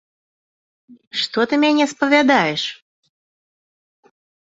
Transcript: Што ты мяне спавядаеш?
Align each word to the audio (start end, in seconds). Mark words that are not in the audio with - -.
Што 1.23 1.39
ты 1.51 1.59
мяне 1.63 1.85
спавядаеш? 1.91 2.63